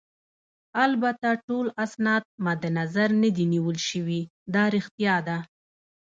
[0.85, 4.21] البته ټول اسناد مدنظر نه دي نیول شوي،
[4.53, 5.37] دا ريښتیا ده.